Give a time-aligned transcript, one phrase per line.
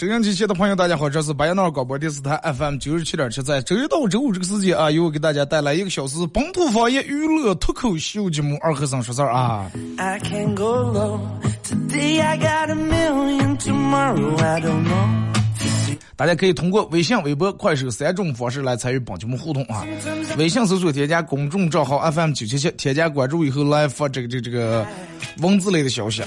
[0.00, 9.70] 收音机前的朋友，大家好，这是白杨闹广播电视台 FM 九十七点七，在周一到周五这个时间啊，由我给大家带来一个小时本土方言娱乐脱口秀节目《二和尚说事儿》啊。
[9.98, 10.18] I
[16.20, 19.86] 大家可以通过微信、微博、快手三种方式来参与本节目互动啊。
[20.36, 24.86] 微信搜索添加公众账号 FM 九七七，添加关注以后来发这个这个这个
[25.38, 26.22] 文字类的消息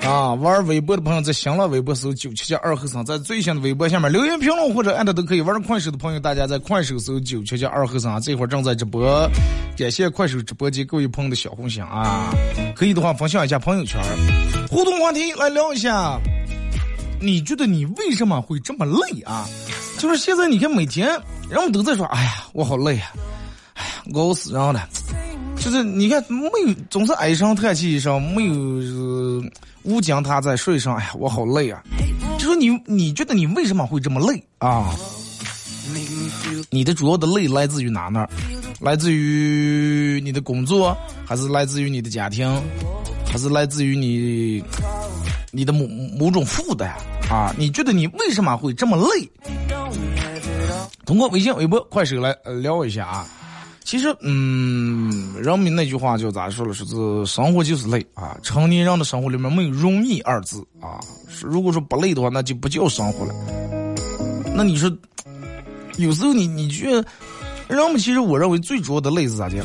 [0.00, 0.32] 啊。
[0.32, 5.42] 玩微博的朋友在新浪微博搜九七七二和尚，在最新的微博下面留言评论或者按的都可以。
[5.42, 9.30] 玩快手的朋友，大家在快手搜九七七二和尚，这会儿正在直播，
[9.76, 12.32] 感谢快手直播间各位朋友的小红心啊。
[12.74, 14.00] 可以的话分享一下朋友圈，
[14.70, 16.18] 互动话题来聊一下。
[17.24, 19.48] 你觉得你为什么会这么累啊？
[19.98, 21.08] 就是现在你看每天
[21.48, 23.12] 人们都在说，哎呀，我好累啊，
[23.72, 24.86] 哎呀，熬死人了。
[25.56, 29.42] 就是你看没有，总是唉声叹气一声，没有、呃、
[29.84, 31.82] 无精打采睡上，哎呀，我好累啊。
[32.38, 34.94] 就说你你觉得你为什么会这么累啊？
[36.68, 38.26] 你的主要的累来自于哪呢？
[38.80, 40.94] 来自于你的工作，
[41.24, 42.46] 还是来自于你的家庭，
[43.34, 44.62] 还是来自于你
[45.50, 46.94] 你的某某种负担
[47.28, 47.52] 啊？
[47.58, 49.28] 你觉得你为什么会这么累？
[51.04, 53.26] 通过微信、微博、快手来、聊一下啊。
[53.82, 58.38] 其实，嗯，人们那句话就咋说了，说是生活就是累啊。
[58.40, 61.00] 成年人的生活里面没有容易二字啊。
[61.42, 63.34] 如果说不累的话，那就不叫生活了。
[64.54, 64.88] 那你说，
[65.96, 67.04] 有时候你你觉得，
[67.66, 69.56] 人们其实我认为最主要的累是咋的？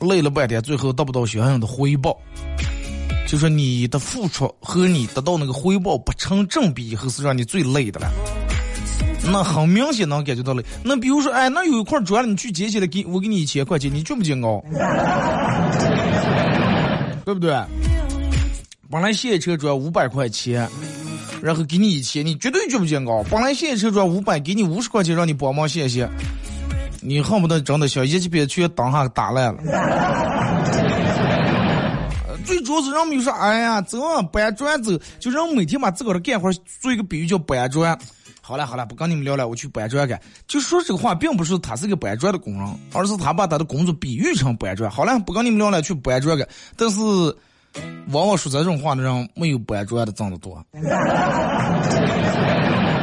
[0.00, 2.20] 累了半天，最后得不到想要的回报，
[3.34, 8.08] 就是你的付出和你得到那个回报不成正比以后，是让你最累的了。
[9.24, 10.64] 那很明显能感觉到累。
[10.84, 14.62] 那比如说，哎，那有一块砖，你去捡起来，给我给你一千块钱，你觉不觉高？
[17.26, 17.60] 对不对？
[18.88, 20.70] 本来卸车砖五百块钱，
[21.42, 23.24] 然后给你一千，你绝对觉不觉高？
[23.28, 26.08] 本来卸车砖五百，给你五十块钱让你帮忙卸卸，
[27.00, 29.60] 你恨不得真的小一记别全当下打烂了。
[32.74, 34.90] 主要是人们就说，哎呀，走啊，搬砖走，
[35.20, 37.96] 就让每天把自个儿的干活做一个比喻叫搬砖。
[38.40, 40.16] 好了好了，不跟你们聊了，我去搬砖去。
[40.48, 44.90] 就说这个话，并不是他是个搬砖的工人，而是他把他的工作比喻成搬砖。
[44.90, 46.44] 好了，不跟你们聊了，去搬砖去。
[46.76, 47.00] 但是，
[48.08, 50.62] 往往说这种话的人，没有搬砖的挣得多。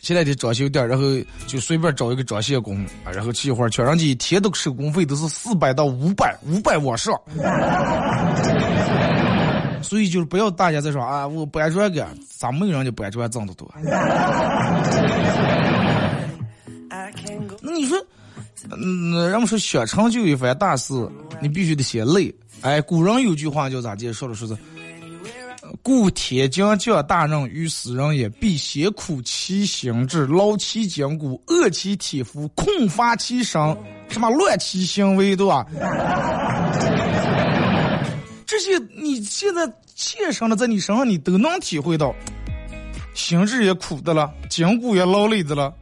[0.00, 1.04] 现在的装修店，然后
[1.46, 7.14] 就随便找一个装卸工，啊，然后去一会儿，全人家一天的手工费都是四百到五百，五百往上。
[9.82, 13.70] 所以就是不要大家再说啊，我搬砖干，咋没有人家搬砖挣得多？
[17.62, 17.98] 那你说，
[18.70, 20.94] 嗯，人们说想成就一番大事，
[21.40, 22.34] 你必须得先累。
[22.62, 24.34] 哎，古人有句话叫咋介说的？
[24.34, 24.56] 说是，
[25.82, 33.76] 故天将降大任于斯人也，必先苦其心志，劳其筋骨，饿其体肤，空乏其身，
[34.08, 35.66] 什么乱其行为，对吧？
[38.46, 42.14] 这些你现在切身的在你身上，你都能体会到，
[43.14, 45.72] 心智也苦的了，筋骨也劳累的了，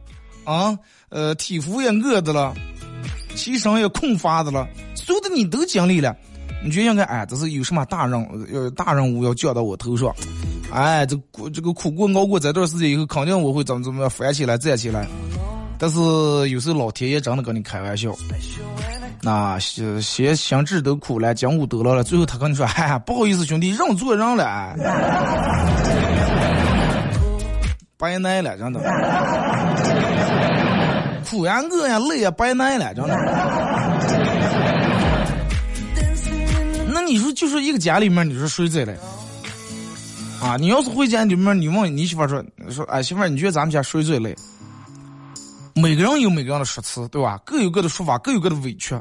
[0.43, 0.77] 啊，
[1.09, 2.53] 呃，体肤也饿的了，
[3.35, 6.15] 其身也空乏的了，所有的你都经历了，
[6.63, 8.21] 你就应该哎，这是有什么大任
[8.53, 10.13] 呃大任务要交到我头上，
[10.73, 15.07] 哎，这苦这个苦过熬过这段时间以后，肯定我会怎么怎么样翻起来站起来，
[15.77, 15.99] 但是
[16.49, 18.13] 有时候老天爷真的跟你开玩笑。
[19.21, 24.75] 那先先心智都苦了，筋骨都劳了，最后他跟你说：“哎呀，不好意思，兄弟，认错人了。”
[27.97, 28.79] 白耐了，真的。
[31.29, 33.13] 苦呀，饿呀，累呀，白耐了，真的。
[37.09, 38.95] 你说，就是一个家里面，你说谁最累？
[40.41, 44.35] 啊，你要是回家里面，你问你媳妇说说，哎，媳妇，你觉得咱们家谁最累？
[45.75, 47.39] 每个人有每个人的说辞，对吧？
[47.45, 48.95] 各有各的说法，各有各的委屈。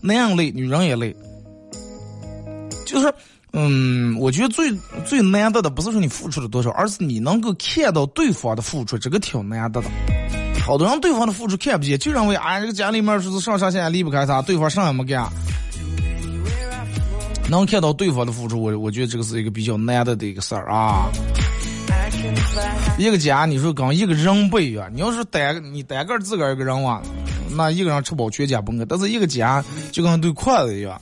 [0.00, 1.16] 男人累，女人也累。
[2.84, 3.12] 就是，
[3.52, 4.72] 嗯，我觉得最
[5.04, 9.88] 最难得的不是说你付出了多少，而是你能够看到对方的付出，这个挺难得的。
[10.64, 15.28] 好多人对方的付出看不见，就认为啊，这个家里面就是上上下下离不开他，对方啥也没干。
[17.48, 21.08] 能看到对方的付出，我我觉得这个是一个比较难得的一个事儿啊。
[22.98, 24.90] 一个家，你说跟一个人不一样。
[24.92, 27.00] 你要是单你单个自个儿一个人哇，
[27.54, 28.84] 那一个人吃饱全家不饿。
[28.86, 31.00] 但是一个家就跟对筷子一样，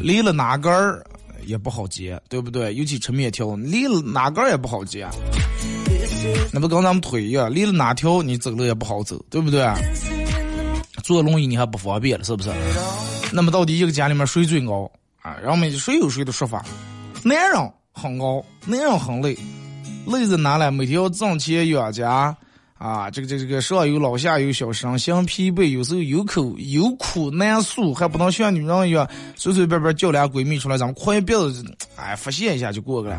[0.00, 1.04] 离了哪根儿
[1.44, 2.74] 也不好接，对不对？
[2.74, 5.06] 尤其吃面条，离了哪根儿也不好接。
[6.52, 9.64] 那不跟咱们腿一样，离了哪条你走了也不好走，对不对？
[11.04, 12.50] 坐轮椅你还不方便了，是不是？
[13.32, 14.90] 那么到底一个家里面谁最熬？
[15.22, 16.64] 啊，然后们谁有谁的说法，
[17.22, 19.36] 男人很熬，男人很累，
[20.06, 20.70] 累在哪了？
[20.70, 22.34] 每天要挣钱养家，
[22.78, 29.06] 啊，这个这个这个上有老下有小，身心疲惫，有时候有口有苦难诉，还不能像女人一样
[29.36, 31.62] 随随便便叫俩闺蜜出来，咱们快别子，
[31.96, 33.18] 哎，发泄一下就过去了。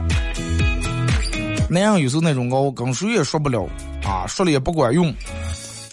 [1.69, 3.69] 男人有时候那种熬，跟谁也说不了，
[4.03, 5.13] 啊，说了也不管用。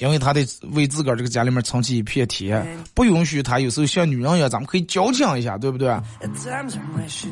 [0.01, 2.65] 因为他得为自个儿这个家里面撑起一片天，
[2.95, 5.93] 不允许他有时候像女人一样，咱们可以矫情一下，对不对？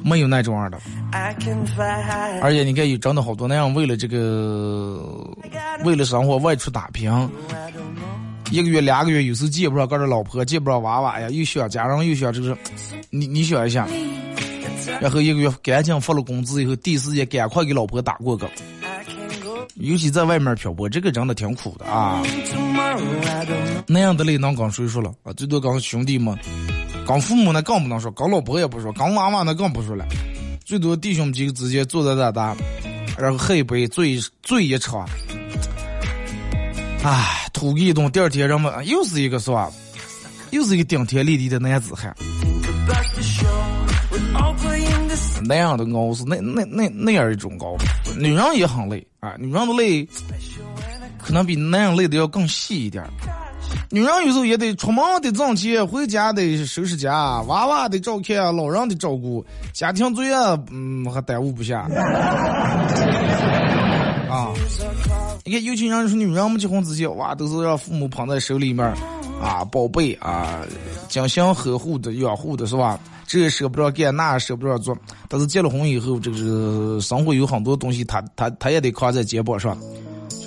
[0.02, 0.78] 没有那种样的。
[2.42, 5.24] 而且你看，有真的好多那样为了这个，
[5.84, 7.10] 为了生活外出打拼，
[8.50, 12.56] 一个月两个月，有时见不着个人老婆，见不着娃娃呀，又想家人，又想这个，
[13.10, 13.86] 你你想一下，
[15.00, 18.50] 然后一个月赶紧发了工资以后，第一时间赶快给老婆打过个。
[19.78, 22.23] 尤其在外面漂泊，这个真的挺苦的啊。
[23.87, 25.32] 那样的累能跟谁说了啊？
[25.34, 26.37] 最多跟兄弟们，
[27.06, 30.05] 跟父母那更不能说，跟老婆也不说，跟娃娃那更不说了。
[30.64, 32.56] 最多弟兄几个之间坐在那打，
[33.19, 35.06] 然后喝一杯，醉醉一场。
[37.05, 39.70] 唉，吐一顿，第二天人们又是一个是吧？
[40.50, 42.14] 又是一个顶天立地的男子汉。
[45.44, 47.76] 那样的熬是那那那那样一种熬，
[48.18, 50.08] 女人也很累啊，女人的累
[51.18, 53.04] 可能比男人累的要更细一点。
[53.90, 60.32] 女人有时候也得出门得挣钱，回家得收拾家，娃娃得照看，老人得照顾，家庭作业
[60.70, 61.80] 嗯还耽误不下。
[64.30, 64.52] 啊，
[65.44, 68.84] 你看有钱人说女人没结婚之前哇都是让父母捧在手里面
[69.40, 70.60] 啊宝贝啊，
[71.08, 72.98] 精心呵护的养护的是吧？
[73.26, 74.96] 这也舍不得干，那也舍不得做，
[75.28, 79.76] 但是结了婚以后，这个生活有很多东西，他他他也得扛在肩膀上，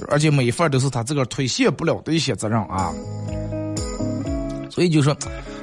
[0.08, 2.94] 而且每一份都是他自个儿推卸不了的一些责任啊。
[4.70, 5.16] 所以就说，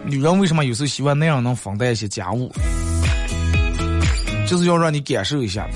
[0.04, 2.52] 女人为什么有时候希望那样能分担一些家务，
[4.46, 5.66] 就是要让你感受一下。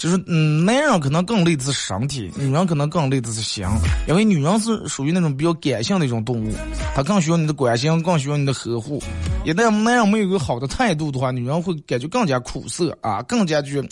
[0.00, 3.66] 就是，嗯，男人可能更累的是身体，女人可能更累的是心，
[4.08, 6.54] 因为女人是属于那种比较感性的一种动物，
[6.94, 9.02] 她更需要你的关心，更需要你的呵护。
[9.44, 13.84] 一旦男人没有一个好的态度的话，女人会感觉更加苦涩啊，更加就，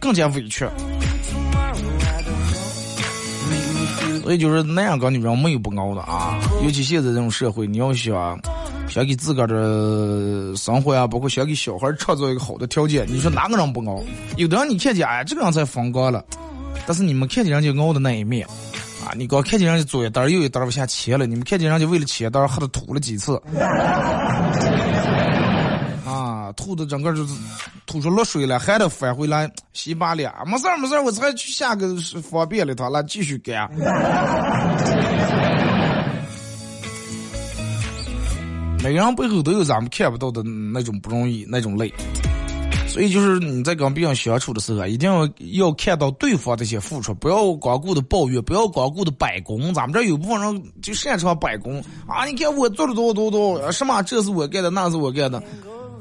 [0.00, 0.66] 更加委屈。
[4.24, 8.36] 所以就是男人跟女人没有不熬的啊，尤其现在这种社会，你要想。
[8.88, 14.02] 想给自个儿的生活呀，包括想给小孩创造一个好的条件，你说哪个人不熬？
[14.36, 16.24] 有的人你看见哎，这个人才风光了，
[16.86, 18.46] 但是你们看见人家熬的那一面，
[19.04, 23.40] 啊，你刚看见人家左一单右一单往下切了，你们看见人家为了切单喝的吐了几次，
[26.04, 27.34] 啊，吐的整个就是
[27.86, 33.70] 吐出落水了，还得返回来洗把脸，没事没事我才去下个方便了他了，继续干。
[38.88, 41.92] 每个人背后都有咱们看不到的那种不容易，那种累。
[42.86, 49.74] 所以就是你在跟别人相处的时候啊，一定要要看到对方这些付出，不要光顾的抱怨，不要光顾的摆功。
[49.74, 52.24] 咱们这有部分人就擅长摆功啊！
[52.24, 55.42] 你看我做了多多多，什么这是我干的，那是我干的，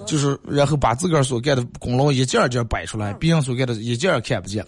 [0.05, 4.65] 就是然后把自个儿所干的功劳一件一件摆出来，别人所干的一件也看不见。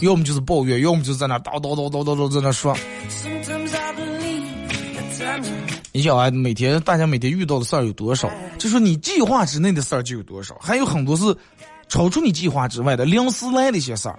[0.00, 2.72] 要么就是抱怨，要么就在那叨叨叨叨叨叨在那说。
[5.96, 8.30] 你想啊，每天大家每天遇到的事儿有多少？
[8.58, 11.34] 就说你计划之内的事儿就有多少，还有很多是
[11.88, 14.18] 超出你计划之外的临时来的一些事儿。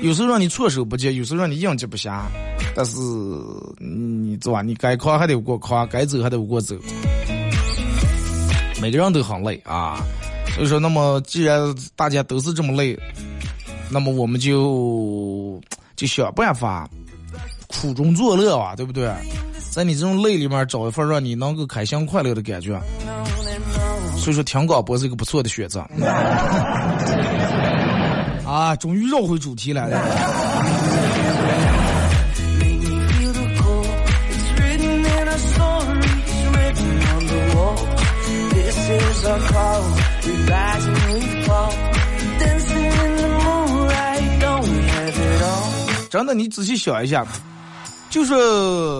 [0.00, 2.22] 有时候让你措手不及，有时候让你应接不暇。
[2.74, 2.96] 但是
[3.78, 4.62] 你做吧？
[4.62, 6.74] 你该扛还得过扛，该走还得过走。
[8.80, 10.02] 每个人都很累啊。
[10.54, 11.60] 所以说，那么既然
[11.94, 12.98] 大家都是这么累，
[13.90, 15.60] 那么我们就
[15.96, 16.88] 就想办法
[17.66, 19.12] 苦中作乐啊，对不对？
[19.70, 22.80] 在你这种累里面找一份让你能够开心快乐的感觉。
[24.16, 25.80] 所以说听广播是一个不错的选择。
[28.46, 29.98] 啊终于绕回主题来了。
[46.10, 47.26] 真的你仔细想一下
[48.10, 48.34] 就是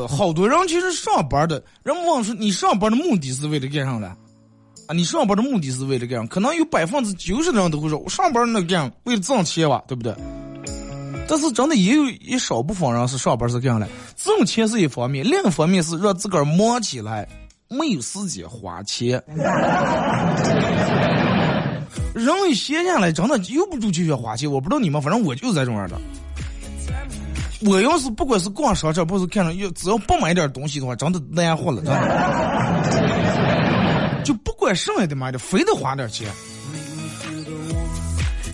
[0.06, 4.14] 好多人其实上班的，人们问说你上班的目的是为了干啥呢？
[4.86, 6.26] 啊，你上班的目的是为了干啥？
[6.26, 10.14] 可能有百分之九十的人都会说，我上班那干为了挣钱吧，对不对？
[11.26, 13.88] 但是真的也有一少部分人是上班是干啥的？
[14.16, 17.28] 挣钱是一方面，另一方面是让自个儿忙起来，
[17.68, 19.22] 没有时间花钱。
[22.14, 24.50] 人一闲下来，真的由不住就想花钱。
[24.50, 26.00] 我不知道你们，反正我就是这种样的。
[27.66, 31.98] 我要是不管是逛商场，不是看着要只要不买点东西的话，真的难活了，真的。
[34.24, 36.28] 就不管什么也得买点，非得花点钱。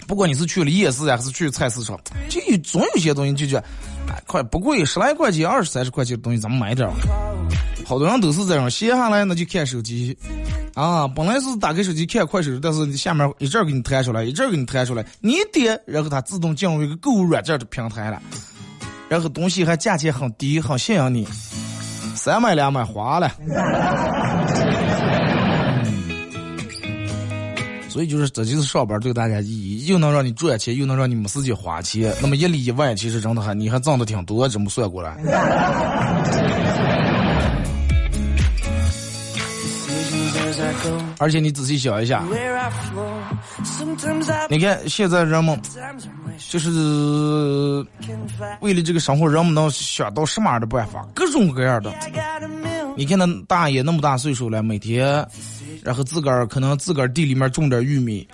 [0.06, 3.64] 不管你是去了夜市呀，还是去菜市场，就有总有些东西就觉得，
[4.08, 6.92] 哎，快不贵，十来块钱、二十三十块钱的东西，咱们买点儿。
[7.86, 10.16] 好多人都是这样，闲下来那就看手机，
[10.74, 18.22] 啊，本来是打开手机看快手，但是下面一阵儿给你弹出来，一阵儿给你弹出来，你一点，然后它自动进入一个购物软件的平台了，
[19.08, 21.26] 然后东西还价钱很低，很吸引你，
[22.16, 23.30] 三买两买花了。
[27.88, 32.12] 所以就是这就是上班对大家意义，又能让你赚钱，又能让你没时间花钱。
[32.20, 35.16] 那么一里一外，其实真的还你还挣的挺多，这么算过来。
[41.18, 42.22] 而且你仔细想一下。
[44.48, 45.60] 你看现在人们
[46.48, 46.70] 就是
[48.60, 51.92] 为了这个生活，人们能想到什么样的办法，各种各样的。
[52.96, 55.26] 你看那大爷那么大岁数了，每天，
[55.82, 58.26] 然后自个儿可能自个儿地里面种点玉米，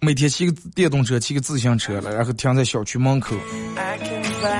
[0.00, 3.36] 每天骑个电动车，骑个自行车了，然后停在小区门口.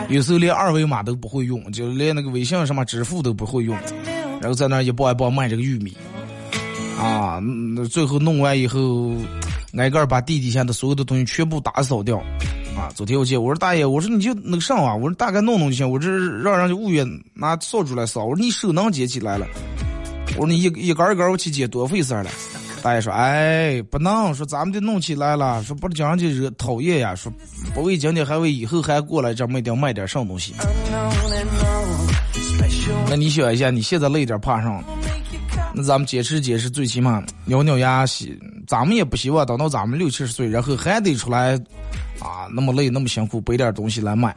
[0.08, 3.76] 有时候连二维码都不会用，就连那个微信什么支付都不会用，
[4.40, 5.96] 然后在那儿一包一包卖这个玉米，
[7.02, 7.40] 啊，
[7.74, 9.12] 那最后弄完以后，
[9.76, 12.18] 挨个把地底下的所有的东西全部打扫掉。
[12.76, 17.04] 啊，昨天我见我说大爷，我说你就那个上啊，我说大概弄弄就行，我这让人家物业
[17.34, 19.46] 拿扫帚来扫，我说你手能捡起来了，
[20.36, 22.30] 我说你一一根一根我去捡多费事儿了。
[22.82, 27.32] 大爷说：“哎，不能说咱们得弄起来了，说不是讲人家惹讨厌呀，说
[27.74, 30.52] 不为今天还为以后还过来这么一定卖点什么东西。
[33.08, 34.82] 那你想一下，你现在累点怕上，
[35.74, 41.54] 那咱们坚持坚持，最起码咬咬牙希，咱们也不希望等到咱们六七十岁，然后还得出来
[42.20, 44.34] 啊那么累那么辛苦背点东西来卖。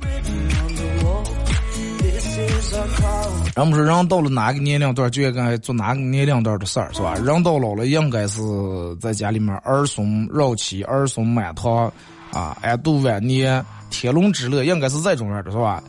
[3.55, 7.15] 人们说人到了哪个年龄段就应该做哪个年龄段的事儿，是吧？
[7.15, 8.41] 人到老了应该是
[8.99, 11.91] 在家里面儿孙绕膝、儿孙满堂
[12.31, 15.81] 啊，安度晚年、天伦之乐，应该是这种样的，是吧？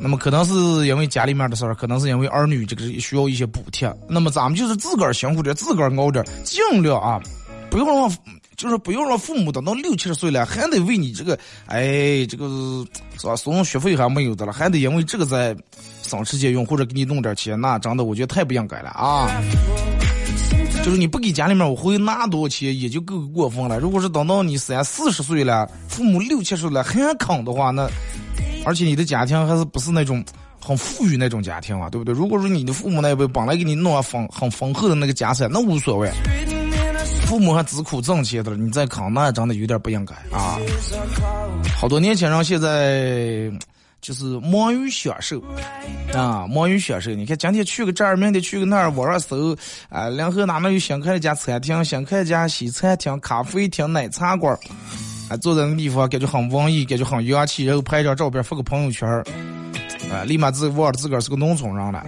[0.00, 7.20] 那么可能是因为家里面的事儿，可能是因为儿女这个需要一些补贴，那么咱们就是自个儿辛苦点，自个儿熬点，尽量啊，
[7.70, 8.16] 不要让，
[8.56, 12.46] 就是不要让父母等到六七十岁了，还得为你这个，哎，这个
[13.18, 13.34] 是吧？
[13.36, 15.56] 送学费还没有的了，还得因为这个在
[16.02, 19.28] 省吃俭用或者给你弄点钱，那真的我觉得太不应该了啊！
[20.84, 23.80] 就是你不给家里面我会拿多少钱也就够过分了。
[23.80, 27.90] 如果是等到你三四十岁了，父母六七十了还坑的话，那
[28.66, 30.22] 而且你的家庭还是不是那种
[30.60, 32.12] 很富裕那种家庭啊，对不对？
[32.12, 36.10] 如果说你的父母那辈本来给你弄丰很丰厚的那个家产，那无所谓。
[37.26, 40.58] 父母还自苦挣钱的了，你再坑那真的有点不应该啊！
[41.78, 43.50] 好多年轻人现在
[44.00, 45.42] 就是忙于享受
[46.12, 47.10] 啊，忙于享受。
[47.12, 49.56] 你看今天去个这儿，明天去个那儿，网上搜
[49.88, 54.56] 啊，然后哪能有新开一家餐厅，新开一家西餐厅、咖啡厅、奶茶馆，
[55.28, 59.24] 啊，坐在那个地方感觉很文艺，感觉很洋气，然后拍一张照片发个朋友圈儿，
[60.12, 62.04] 啊，立马自忘了自个儿是个农村人了。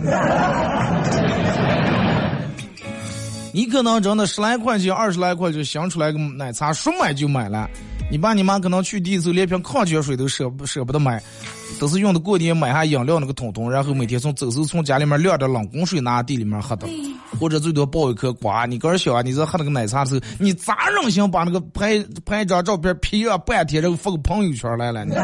[3.52, 7.68] 你可能真的十来块钱、二十来块就想出来个奶茶，说买就买了。
[8.10, 11.20] 你爸你妈可能去第一次连瓶矿泉水都舍不舍不得买，
[11.78, 16.88] 都是用的过年买下饮料那个桶桶，然后每天从走时候从家里面晾点冷宫水拿地里面喝的，
[17.38, 18.66] 或者最多抱一颗瓜。
[18.66, 25.14] 你个儿小啊，你在喝那个奶茶的时候，你咋忍心把那个拍拍一张照片 P 了半天，然后发个朋友圈来了呢.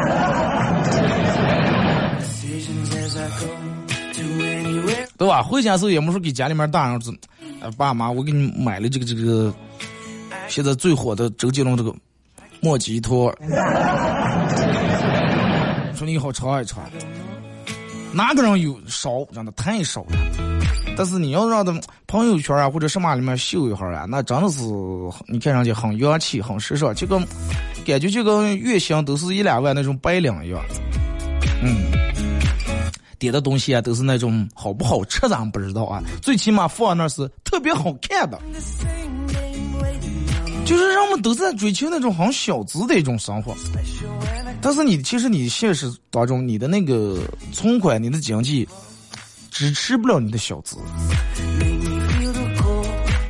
[5.16, 5.42] 对吧？
[5.42, 7.12] 回家时候也没说给家里面大人子，
[7.60, 9.52] 呃，爸妈，我给你买了这个这个，
[10.48, 11.94] 现在最火的周杰伦这个
[12.60, 13.32] 莫吉托，
[15.94, 16.82] 说你好尝一尝。
[18.12, 19.24] 哪个人有少？
[19.32, 20.16] 真的太少了。
[20.96, 24.62] 但是你要让他朋友圈啊或者什么里面秀一下啊，那真的是
[25.26, 27.18] 你看上去很洋气、很时尚，就跟
[27.84, 30.60] 感觉就跟月薪都是一两万那种白领一样。
[31.62, 31.90] 嗯，
[33.18, 38.40] 点的东西啊都是那种好不好吃咱不知道啊，最起码放那是特别好看的。
[40.64, 43.52] 就是人们都在追求那种很小资的一种生活，
[44.64, 47.20] 但是你其实你现实当中你的那个
[47.52, 48.66] 存款、你的经济
[49.50, 50.78] 支持不了你的小资。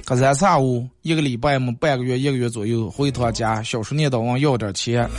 [0.04, 5.10] 隔三差五，一个礼拜么半个月、一个月左右回趟家，小叔念叨往要点钱。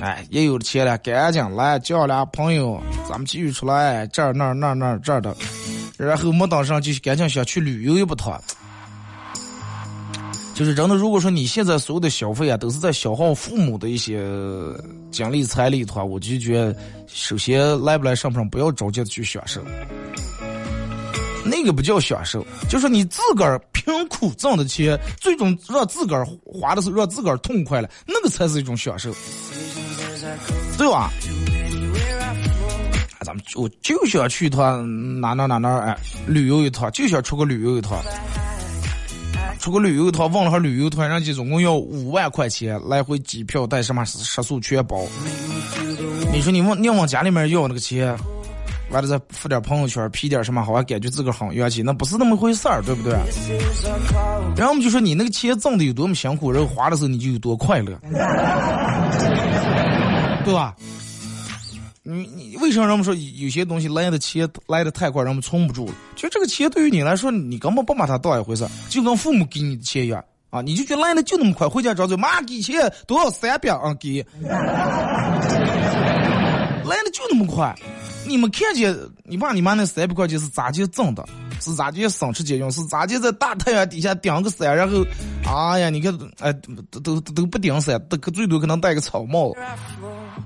[0.00, 5.34] 哎，也有了钱了，赶紧来叫俩朋友，咱们继续出来这儿那儿那儿那儿这儿的，
[5.96, 8.38] 然后没等上就赶紧想去旅游一不趟。
[10.56, 14.24] 就是真的，如果说你现在所有的消费啊，都是在消耗父母的一些
[15.10, 16.74] 精力财力的话，我就觉得，
[17.06, 19.60] 首先来不来上不上不要着急的去享受，
[21.44, 29.12] 那个不叫享受，就是你自个儿凭苦挣的钱，最终让自个儿花的时候让自个儿痛快了，那个才是一种享受，
[30.78, 31.10] 对吧？
[33.20, 35.94] 咱们我就想去一趟哪哪哪哪哎，
[36.26, 37.98] 旅游一趟，就想出个旅游一趟。
[39.58, 45.04] 出个旅游团，问了下旅游团，人家总共要五万块钱，来回机票带什么食宿全包。
[46.32, 48.16] 你说你问你往家里面要那个钱，
[48.90, 53.12] 完了再发点朋友圈，P 点什么，好像感觉自个儿很元气，那不是那么回事儿，对不对？
[54.56, 57.98] 然后我们就说你那个钱挣的有多么辛苦，然后花的时候你就有多快乐，
[60.44, 60.76] 对吧？
[62.08, 65.92] 你你为什么人们说有些东西来的钱来的太快，人们存不住了？
[66.14, 70.62] 其实这个钱对于你来说，你根本不把它当一回事，就跟父母给你的钱一样啊！
[70.62, 74.56] 你就觉得来的就那么快，回家张嘴妈给钱多少三百啊给， 来
[77.02, 77.74] 的就那么快。
[78.24, 81.28] 你们看见你爸你妈那三百块钱是咋就挣的？
[81.60, 82.70] 是咋就省吃俭用？
[82.70, 85.04] 是咋就在大太阳底下顶个伞，然后，
[85.44, 86.52] 哎呀，你看，哎，
[86.90, 89.52] 都都都不顶伞，都最多可能戴个草帽，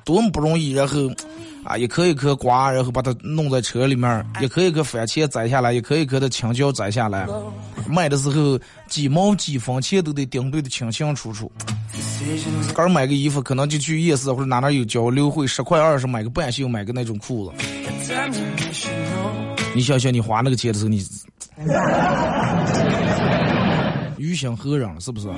[0.07, 0.95] 多么不容易，然后。
[1.65, 7.27] 啊，一颗一颗瓜，然后把它弄在车里面，一颗一颗番茄摘下来，一颗一颗的青椒摘下来，
[7.87, 11.51] 卖的时候几毛几分钱都得盯对的清清楚楚。
[12.75, 17.53] 刚买个衣服，可能就去夜市或者哪哪有交流会，十块二十买个半袖，买个那种裤子。
[19.75, 20.99] 你想想，你花那个钱的时候，你
[24.21, 25.29] 于心何忍，是不是？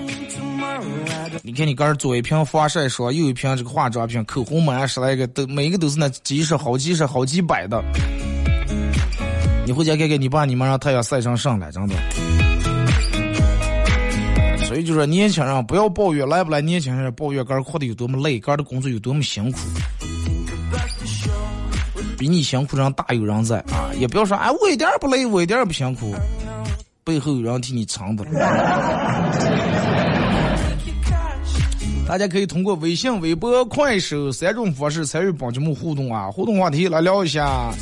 [1.42, 7.82] 你看，你刚儿左一瓶防晒霜，右一瓶这个化妆品，口红满十来个，都每一个都是那几十、好几十、好几百的。
[9.64, 11.94] 你回家看看你爸你妈让太阳晒成上来，真的。
[14.66, 19.58] 所以就说年轻人不要抱怨来不来，年轻人抱怨干活的有多么累，干的工作有多么辛苦。
[22.18, 23.90] 比你辛苦的人大有人在啊！
[23.98, 26.14] 也不要说哎，我一点儿不累，我一点儿不辛苦，
[27.04, 28.24] 背后有人替你撑的。
[32.06, 36.30] 大家可以通过微信、微博、快手三种方式参与帮节目互动啊！
[36.30, 37.72] 互动话题来聊一下，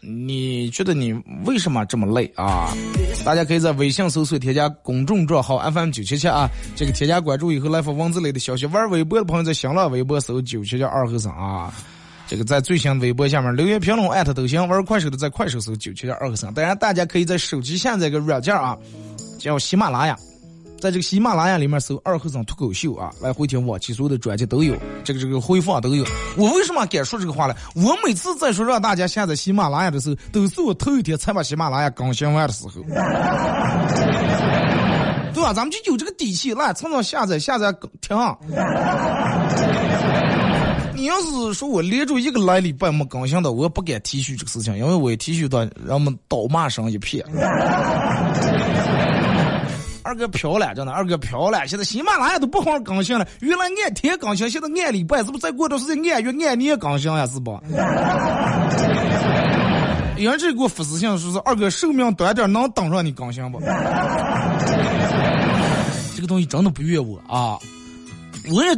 [0.00, 1.12] 你觉得你
[1.44, 2.74] 为什么这么累啊？
[3.24, 8.66] 大家可以在微信搜索添加公众账号 FM 九七七啊，这个添加关注以后来发文字类的消息。
[8.66, 11.72] 玩微博的朋友在新浪微博搜九七七二和尚啊，
[12.26, 14.66] 这个在最新微博下面留言评论艾特都行。
[14.68, 16.52] 玩快手的在快手搜九七七二和尚。
[16.52, 18.76] 当然，大家可以在手机下载个软件啊，
[19.38, 20.16] 叫喜马拉雅。
[20.78, 26.04] 在这个喜马拉雅里面搜“二和尚脱口秀”啊，来回听往期所有的专辑都有，这个这个回放都有。
[26.36, 27.54] 我为什么敢说这个话呢？
[27.74, 32.72] 我每次在说让大家下载喜马拉雅的时候，都是我头一天才把喜马拉雅更新完的时候，
[35.32, 35.54] 对吧？
[35.54, 38.14] 咱们就有这个底气，来蹭蹭下载下载听。
[40.96, 47.24] 你要是说我连着一个来礼拜没更新的，我不敢提续这个事情，因为我一提续的，人们倒骂声一片。
[50.02, 51.66] 二哥飘了，真的，二哥飘了。
[51.66, 57.26] 现在喜马拉雅都不好更新了，原来按天更新，现在按礼拜，是不是再过段时间按月、按年更新呀？
[57.26, 57.50] 是不？
[60.16, 63.60] 有人这给我发私信说是二哥寿命短点，能等上你更新不？
[66.14, 67.58] 这个东西真的不怨我啊！
[68.50, 68.70] 我也，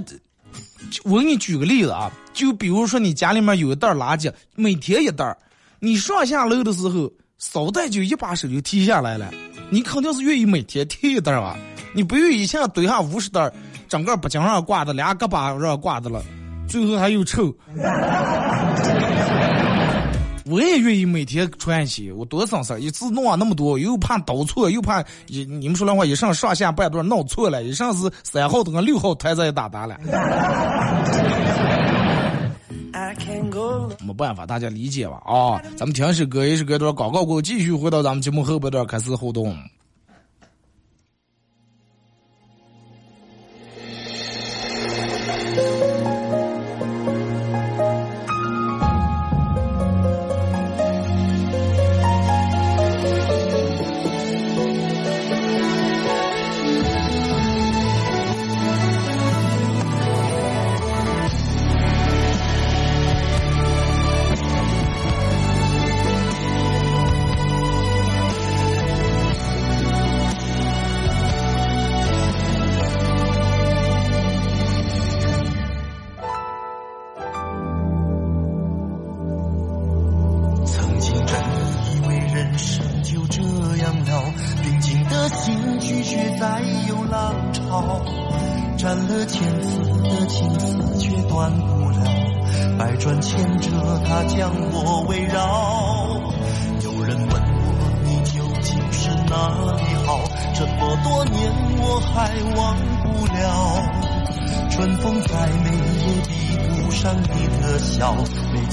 [1.04, 5.36] 我给你举个例子啊，就比如说你家里面有一袋垃圾，每天一袋，
[5.80, 9.30] 你上下楼的时候，扫袋就一把手就提下来了。
[9.70, 11.56] 你肯定是愿意每天提一袋吧？
[11.94, 13.50] 你不愿意一下堆下五十袋，
[13.88, 16.22] 整个脖颈上挂着，俩胳膊上挂着了，
[16.68, 17.54] 最后还又臭。
[20.48, 29.98] 我也愿意每天穿鞋，我多省事儿，一次弄啊那么多，又怕倒错，又怕一你们说那话，一上上下半段弄错了，一上是三号的跟六号台子也打打了。
[34.04, 35.60] 没办法，大家理解吧啊！
[35.76, 39.56] 咱们听首歌，一首歌段广告过后，继续回到咱们节目后半段开始互动。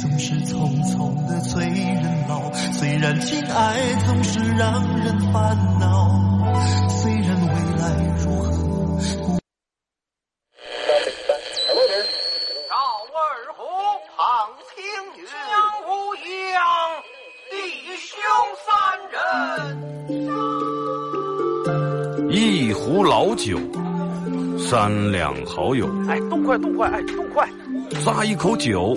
[0.00, 6.10] 总是匆匆的催人老，虽然情爱总是让人烦恼，
[6.88, 7.82] 虽然未来
[8.18, 8.46] 如何。
[12.68, 12.74] 赵
[13.14, 13.18] 二
[13.56, 13.62] 虎，
[14.16, 14.20] 庞
[14.74, 14.74] 青
[15.16, 15.54] 云，江
[15.86, 15.88] 无
[16.54, 16.58] 恙，
[17.50, 17.54] 弟
[17.96, 18.14] 兄
[18.66, 18.68] 三
[19.12, 19.16] 人。
[22.30, 23.58] 一壶老酒，
[24.58, 27.48] 三两好友，哎，动快动快，哎，动快！
[28.04, 28.96] 咂一口酒，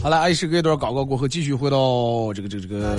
[0.00, 2.96] 好了，爱是隔一段广告过后，继续回到这个这个这个，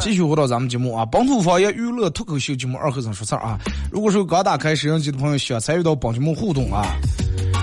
[0.00, 3.58] 继续回到咱们节目啊，本土方言娱乐脱口秀节目二和尚说事儿啊。
[3.90, 6.84] 如果说刚打开摄像机的朋友想参与到本节目互动啊，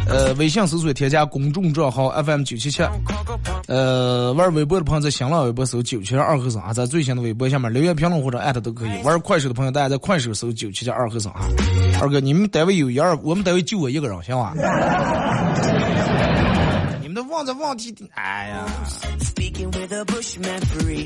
[0.09, 2.81] 呃，微信搜索添加公众账号 FM 九七七，
[3.67, 9.03] 呃，玩微博的朋友在新浪微博搜九七二和尚啊，在最新的微博下面留言评论或者艾特都可以。
[9.03, 11.45] 玩快手的朋友，大家在快手搜九七七二和尚啊。
[12.01, 14.53] 二哥，你们单位有一二，我们单位就我一个人，行吧？
[17.35, 18.65] 你们都忘记，哎呀。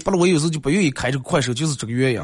[0.04, 2.22] 不然我有时候就不愿意开这个快手，就是这个原因。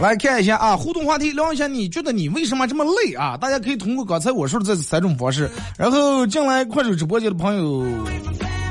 [0.00, 3.36] 来看一下啊，互动话题聊一下，你觉得你为什么这么累啊？
[3.36, 7.84] 大家可以通过刚才我说的这三种方式，然后进来快手直播间的朋友，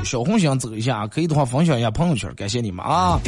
[0.04, 3.20] 小红心走一下，可以的话分享一下朋友圈，感谢你们啊。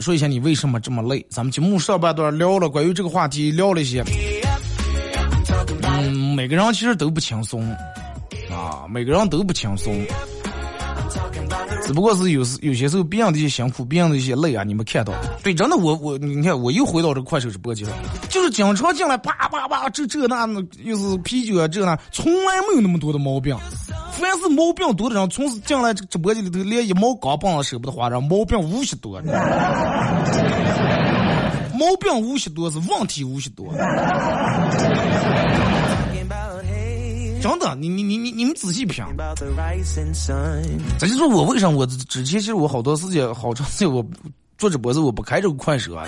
[0.00, 1.24] 说一下你为什么这么累？
[1.30, 4.06] 咱们节目上半段聊了关于这个话题，聊了一些，嗯，
[6.46, 7.60] 每个人其实都不轻松
[8.48, 9.92] 啊，每个人都不轻松。
[11.82, 15.12] 只不过是有时有些时候别人的一些辛苦，别人的一些累啊，你们看到。
[15.42, 17.84] 对，真的我我你看我又回到这个快手直播间，
[18.28, 20.46] 就是经常进来叭叭叭这这那，
[20.84, 23.58] 又是啤酒啊这那，从来没有那么多的毛病。
[24.12, 29.20] 凡是毛病多的人，从是进来这直播间里头连一毛钢棒都舍不得花，人毛病无许多。
[31.72, 33.66] 毛病无许多是问题无许多。
[37.42, 39.04] 真的，你你你你你们仔细品。
[40.98, 44.04] 这就说我为什么我之前其实我好多时间好长时间我
[44.58, 46.06] 做直播时我不开这个快手啊，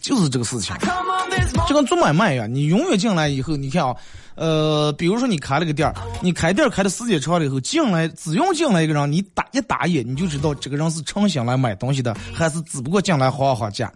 [0.00, 0.74] 就是这个事情。
[1.66, 3.96] 就跟做买卖一样，你永远进来以后，你看啊，
[4.34, 13.90] 呃，比如说你开了个店儿，你开店儿开的时间长了以后，进来只用进来一个人，你打一打眼，你就知道这个人是诚心来买东西的，还是只不过进来划划价，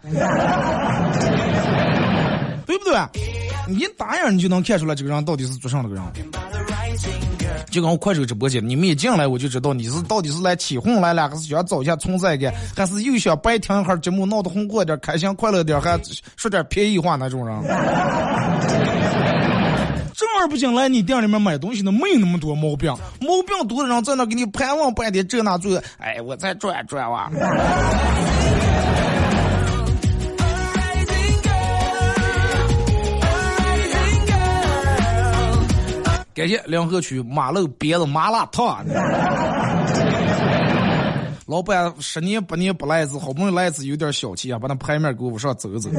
[2.64, 3.37] 对不对？
[3.68, 6.02] 你一打眼你就能看出来这个人到底是做啥的个人。
[7.70, 16.00] 就跟我快手直播间，你们一进来我就知道你是到底是来起哄来了，还是想找一下存在感，还是又想白听一会儿节目闹得红火点、开心快乐点，还
[16.36, 17.62] 说点便宜话那种人。
[20.14, 27.30] 正儿不经来你店里面买东西的没那么多毛病，毛病多的人在那给你盘问半天这那做，哎，我再转转哇。
[36.38, 38.86] 感谢梁河区马路边的麻辣烫。
[41.46, 45.90] 老板十年八年不来一次，好不容易来一次，有点小气啊，把那牌面给我往上走走。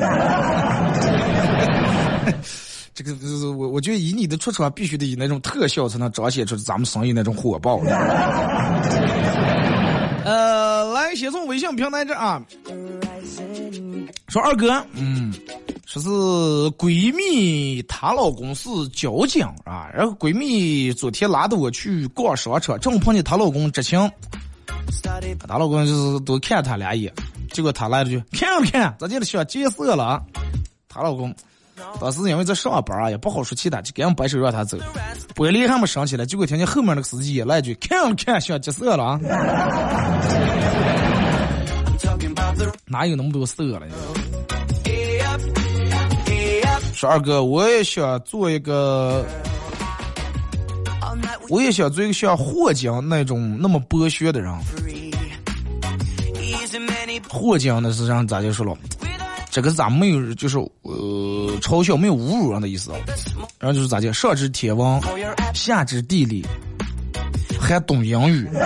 [2.94, 3.14] 这个
[3.52, 7.82] 我，我觉得以你的出场，必须得以那种特效才能彰显出咱们生意那种火爆。
[10.24, 12.42] 呃，来，先从微信平台这啊，
[14.30, 15.34] 说二哥，嗯，
[15.90, 16.08] 说是
[16.78, 24.00] 闺蜜她老公是交警啊，然后闺蜜昨天拉着我去逛商场，正碰见她老公执勤，
[25.48, 27.12] 她老公就是多看她俩眼，
[27.52, 30.22] 结果她来了句看不看，咱家的想劫色了。
[30.88, 31.34] 她老公
[32.00, 34.78] 当时因为在上班啊，也不好说其他，就赶紧摆手让她走，
[35.34, 39.20] 玻璃还没升起来，结果听见后面那个司机也来一句看不看想劫色了啊，
[42.86, 43.88] 哪有那么多色了？
[47.00, 49.26] 说二哥，我也想做一个。
[51.48, 54.54] 我也想做一个像霍江那种那么剥削的人。
[57.30, 58.78] 霍江那是让咋就说了，
[59.50, 62.98] 这个咋没有，就是呃，嘲笑没有侮辱人的意思啊。
[63.60, 65.02] 然后就是咋讲，上知天文，
[65.54, 66.46] 下知地理，
[67.58, 68.46] 还懂英语。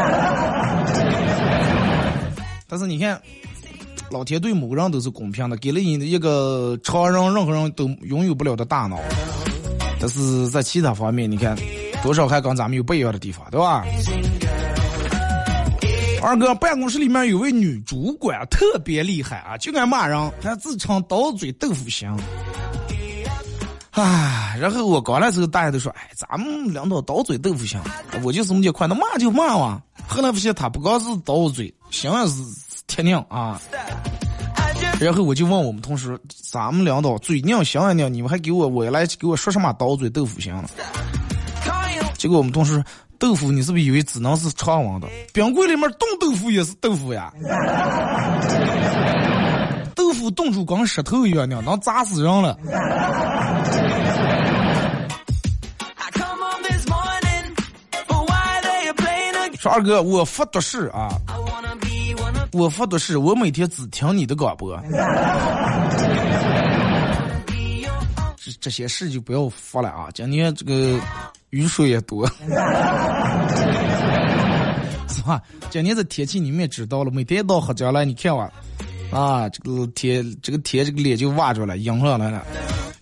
[2.67, 3.21] 但是你看，
[4.13, 8.99] 老天对某个人都是公平的，给了你一个常人任何人都拥有不了的大脑。
[9.99, 11.57] 但是在其他方面，你看
[12.03, 13.83] 多少还跟咱们有不一样的地方，对吧？
[16.21, 22.07] 二哥，办公室里面有位女主管特别厉害啊，就爱骂人，还自称刀嘴豆腐心。
[23.89, 27.79] 啊，然后我刚来时候，大家都说，哎，咱们领导刀嘴豆腐心，
[28.21, 29.81] 我就这么点快，那骂就骂嘛。
[30.07, 32.33] 后来发现他不光是刀嘴，心也是
[32.93, 33.59] 铁拧啊。
[34.99, 36.15] 然后我就问我们同事，
[36.51, 40.65] 咱们领导嘴拧心也拧，你们还给我我来给我说什么刀嘴豆腐心了？
[42.15, 42.83] 结果我们同事。
[43.17, 45.07] 豆腐，你是不是以为只能是常温的？
[45.31, 47.33] 冰柜里面冻豆腐也是豆腐呀。
[49.95, 52.57] 豆腐冻住跟石头一样，能砸死人了。
[59.57, 61.07] 说二哥，我发毒誓啊，
[62.53, 64.79] 我发的誓，我每天只听你的广播。
[68.37, 70.09] 这这些事就不要发了啊！
[70.13, 70.99] 今天这个。
[71.53, 72.27] 雨水也多，
[75.07, 75.39] 是吧？
[75.69, 78.49] 今年这天气你们也知道了，每天到黑将来，你看哇，
[79.11, 82.43] 啊，这个天，这个天，这个脸就挖着了，阴上来了。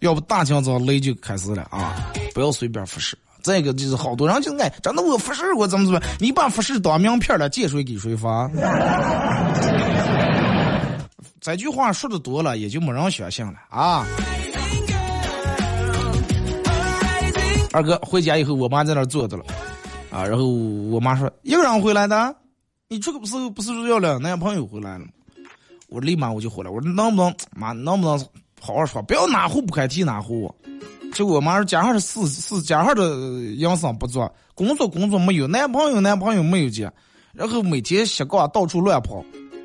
[0.02, 2.12] 要不大清早雷就开始了啊！
[2.34, 3.18] 不要随便发誓。
[3.44, 8.50] 再一个就是好多人就爱，真的我发誓我怎么怎么，你把发誓当名片了，借谁给谁发。
[11.42, 14.06] 这句话说的多了，也就没人相信了啊。
[17.74, 19.44] 二哥回家以后，我妈在那坐着了，
[20.12, 22.36] 啊，然后我妈说一个人回来的，
[22.90, 25.06] 你这个不是不是要两男朋友回来了？
[25.88, 28.20] 我立马我就回来，我说能不能妈能不能
[28.60, 30.54] 好好说，不要哪壶不开提哪壶。
[31.14, 33.04] 结果我妈说加上是四四加上的
[33.56, 36.92] 营生不做，工作工作没有，男朋友男朋友没有接，
[37.34, 39.24] 然后每天瞎搞到处乱跑。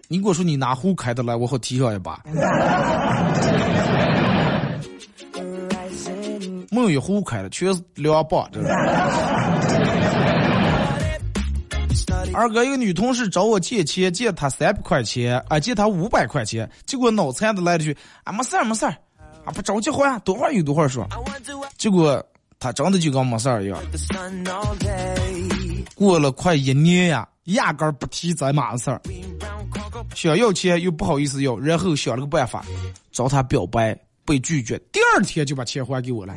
[0.08, 2.22] 你给我说你哪壶开的来，我好提上一把。
[6.70, 8.48] 没有一壶开的，全是两把。
[8.52, 8.60] 这
[12.34, 18.94] 二哥，一个女同事找我借钱，借她三百块钱，啊，借她五百块钱，结果脑残的来了句，啊，没事儿没事儿，
[19.46, 21.08] 啊，不着急还，多会儿有多会儿说。
[21.78, 22.22] 结果
[22.58, 23.78] 他真的就跟没事儿一样。
[25.94, 29.00] 过了快一年呀，压根儿不提咱妈的事儿，
[30.14, 32.62] 想要钱又不好意思要，然后想了个办法，
[33.10, 33.98] 找他表白。
[34.26, 36.34] 被拒绝，第二天就把钱还给我了。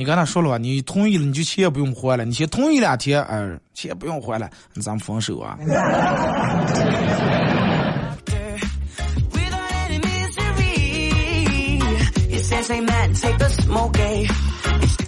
[0.00, 2.24] 你跟他说了吧，你同意了，你就钱也不用还了。
[2.24, 4.48] 你先同意两天，哎，钱不用还了，
[4.80, 5.58] 咱们分手啊。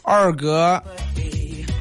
[0.05, 0.83] 二哥。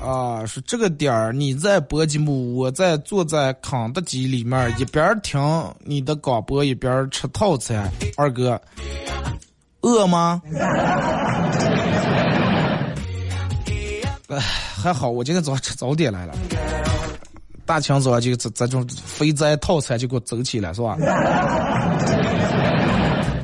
[0.02, 5.38] 啊，是这个点儿，你在播节目，我在坐在肯德基里面，一边听
[5.80, 7.92] 你的广播，一边吃套餐。
[8.16, 8.62] 二哥，
[9.82, 10.42] 饿吗？
[14.32, 16.34] 哎，还好，我今天早上吃早点来了。
[17.66, 20.98] 大清早就这这种肥宅套餐就给我走起来，是吧？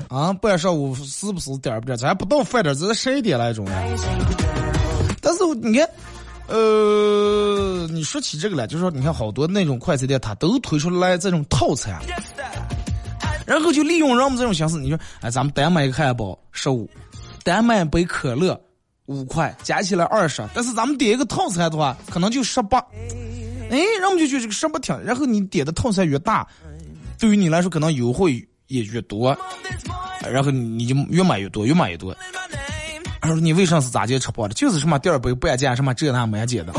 [0.09, 1.97] 啊，半上午是不是点儿不点儿？
[1.97, 3.71] 咱不到饭点，这是十一点来钟了。
[5.21, 5.87] 但是你看。
[6.49, 11.99] 呃，你说起这个来，就是说，你看好多那种快餐店，它都推出来这种套餐，
[13.45, 16.89] 然后就利用人们这种形式，你说，哎，咱们单买一个汉堡十五，
[17.43, 18.57] 单买杯可乐
[19.07, 22.77] 五块，加起来二十，但是咱们点一个套餐的话，可能就十八，
[23.69, 26.47] 哎，人们就觉得这个十八挺，然后你点的套餐越大，
[27.19, 29.37] 对于你来说可能优惠也越多，
[30.31, 32.15] 然后你就越买越多，越买越多。
[33.19, 34.53] 他说：“你为啥是咋接吃饱的？
[34.53, 36.71] 就是什么第二杯半价，什么这那满减的。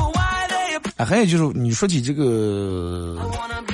[0.97, 3.19] 哎，还有就是，你说起这个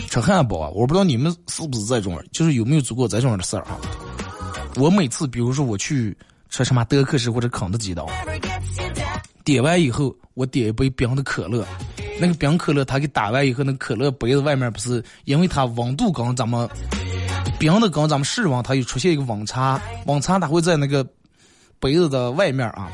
[0.08, 3.78] 吃汉堡啊，我不知道你们是不是这种，就是有没有做过这种的事儿啊？
[4.74, 6.16] 我每次，比如说我去
[6.54, 8.00] 说什么德克士或者肯德基的，
[9.42, 11.66] 点完以后，我点一杯冰的可乐，
[12.20, 16.68] 那个冰可乐它给打完以后，那可乐杯子外面不是因为它温度跟咱们
[17.58, 21.04] 冰的跟咱们室温，它又出现一个温差，温差它会在那个。”
[21.80, 22.88] 杯子的外面啊，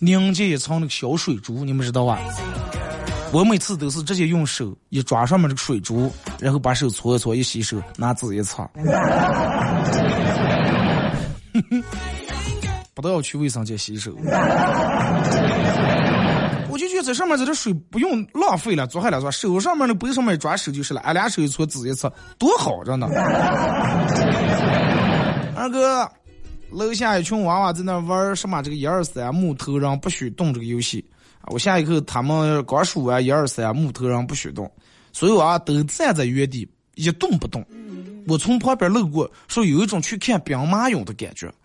[0.00, 2.18] 凝结一层那个小水珠，你们知道吧？
[3.32, 8.68] 我每次都是直接用手一抓上面这个水珠，然后把手搓一搓，一洗手，拿纸一擦。
[12.94, 14.14] 不都要去卫生间洗手？
[16.70, 23.06] 我就觉得在上面这这水不用浪费了，做下来说手上面的背上面抓手就是了，俺俩手一搓指一搓，多好着呢。
[25.56, 26.10] 二哥，
[26.70, 31.04] 楼下一群娃娃在那玩什么这个一二三木头人不许动这个游戏
[31.40, 31.46] 啊！
[31.52, 34.68] 我下一刻他们刚数完一二三木头人不许动，
[35.12, 37.64] 所有娃都站在原地一动不动。
[38.26, 41.52] 我从旁边路过，说有一种去看兵马俑的感觉。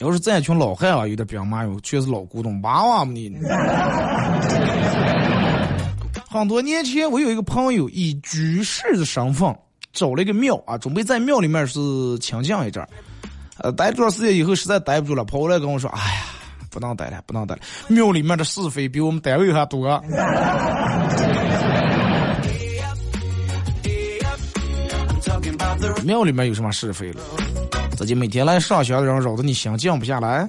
[0.00, 3.36] 要是咱一群老汉啊，有点兵马俑，全是老古董，娃娃们你。
[6.30, 9.52] 很多年前，我有一个朋友以居士的身份
[9.92, 11.80] 找了一个庙啊，准备在庙里面是
[12.20, 12.88] 清静一阵儿。
[13.56, 16.22] 呃，待多长时间以后实在待不住了，跑过来跟我说：“哎呀，
[16.78, 20.00] 不能待了，不能待了，庙里面的是非比我们单位还多。”
[26.04, 27.20] 庙里面有什么是非了？
[27.96, 30.48] 自己每天来上学的人扰得你心静不下来。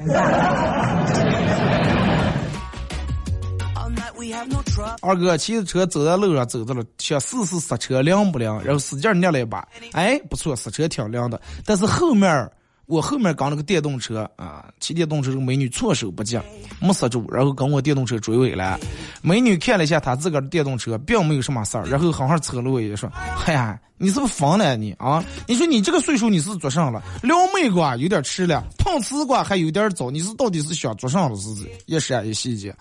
[5.01, 11.41] 二哥骑着车走在路上，走到了，想试试刹车灵不灵，然后使劲捏了一把，哎，不错，刹车挺灵的。
[11.65, 12.49] 但是后面
[12.89, 16.39] 我后面刚那个电动车啊，骑电动车这个美女措手不及，
[16.81, 18.79] 没刹住，然后跟我电动车追尾了。
[19.21, 25.23] 美女看了一下她自个儿的电动车，并没有什么事儿，然后好好扯了我一说：“嗨呀，你是不是疯了你啊？
[25.47, 26.99] 你说你这个岁数你是做啥了？
[27.21, 31.35] 撩妹瓜有点迟了，碰瓷瓜还有点早，你是到底是想做啥了？
[31.35, 32.75] 是子一闪一细节。”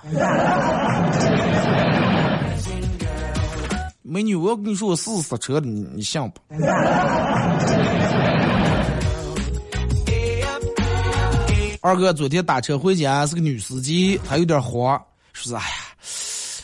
[4.01, 6.41] 美女，我要跟你说，我试试刹车的，你你信不？
[11.89, 15.75] 二哥昨天打车回家，是个女司机，她有点慌，说是哎呀，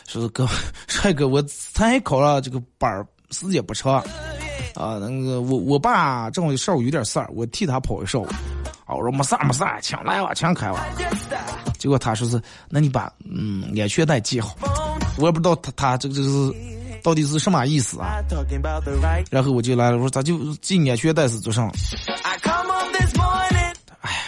[0.06, 0.46] 说是哥，
[0.86, 3.94] 帅哥，我才考了这个班儿，时间不长，
[4.74, 8.26] 啊，那个我我爸正好上午有点事儿，我替他跑一上午，
[8.84, 10.86] 啊，我说没事没事，请来吧，请开吧。
[11.78, 14.54] 结果他说是，那你把嗯安全带系好，
[15.16, 16.54] 我也不知道他他这个就是
[17.02, 18.22] 到底是什么意思啊。
[19.30, 21.72] 然后我就来了，我说咋就系安全带是做啥？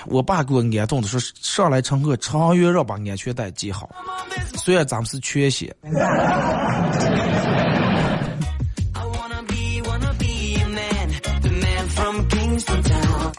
[0.09, 3.89] 我爸给我安顿的说，上来乘客长远让把安全带系好。
[4.57, 5.75] 虽然咱们是全险。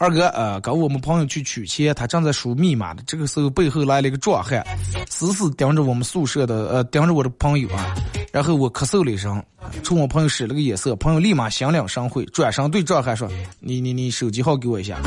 [0.00, 4.64] 二哥，呃，跟我们朋友去取钱，他正在输密码的，这个时候背后来了一个壮汉，
[5.08, 7.94] 死死盯着我们宿舍的，呃，盯着我的朋友啊。
[8.30, 9.42] 然后我咳嗽了一声，
[9.82, 14.98] 冲我朋友使了个眼色，朋友立马响两声会，转身对壮汉说：“你你你手机号给我一下，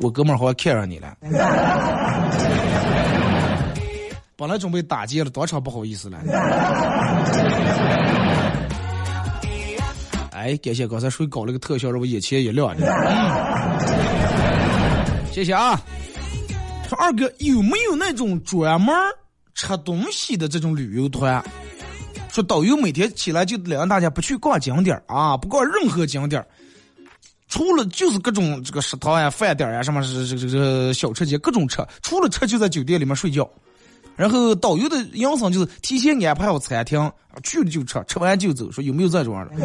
[0.00, 1.16] 我哥们好像看上你了。”
[4.36, 6.18] 本来准备打劫了，当场不好意思了。
[10.30, 12.74] 哎，感谢刚才谁搞了个特效，让我眼前一亮。
[15.32, 15.80] 谢谢啊！
[16.88, 18.94] 说二哥有没有那种专门
[19.54, 21.42] 吃东西的这种旅游团？
[22.38, 26.46] 说导游每天起来就领大家不去逛景点啊，不逛任何景点
[27.48, 33.50] 除了就是各种这个食堂呀、饭店呀，什么是这这这小吃街各种吃，除了吃就在酒店里面睡觉。
[34.14, 37.10] 然后导游的营生就是提前安排好餐厅，
[37.42, 38.70] 去了就吃，吃完就走。
[38.70, 39.54] 说有没有这种的？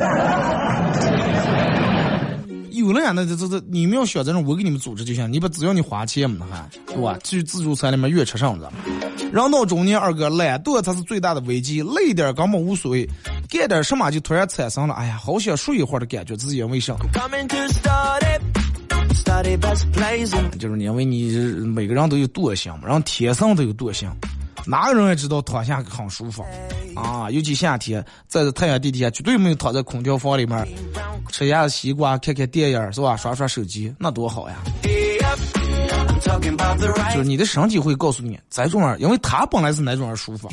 [2.71, 5.31] 有了呀，那这这这，你们要选这种，我给你们组织就行。
[5.31, 7.19] 你不只要你花钱嘛，还是吧？
[7.23, 8.73] 去自助餐里面越吃上了。
[9.33, 13.09] 人到中年，二哥懒惰才是最大的危机，累点根本无所谓，
[13.49, 16.95] 干点什么就突然产生了，哎呀，好想睡一会儿的感觉，自以为上。
[20.59, 21.31] 就是因为你
[21.65, 24.07] 每个人都有惰性嘛，然后天生都有惰性。
[24.67, 26.45] 哪个人也知道躺下很舒服
[26.95, 27.27] 啊？
[27.31, 30.63] 尤其夏天，在这太阳地底下，绝对没有躺在空调房里面
[31.29, 33.17] 吃下西瓜、看看电影是吧？
[33.17, 34.57] 刷刷手机，那多好呀！
[37.13, 40.49] 就是你的身体会告诉你，这种人，因为他本来是哪种人舒服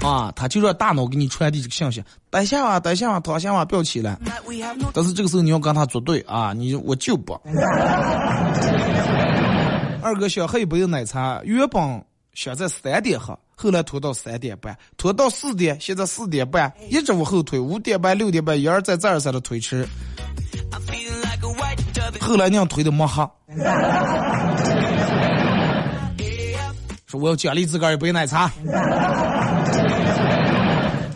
[0.00, 4.18] 啊，他就让大脑给你传递这个信息：待下吧，待下吧，躺下吧，不要起来。
[4.92, 7.32] 但是这个时候你要跟他作对啊，你我就不。
[10.02, 12.04] 二哥想喝一杯奶茶，原本。
[12.34, 19.86] 想在三点喝，后来拖到三点半，拖到四点，现在四点半，一直往后推，五点半、六点半，一而再、再而三的推迟。
[22.20, 23.30] 后来娘推的没喝，
[27.14, 28.50] 我要奖励自个儿一杯奶茶。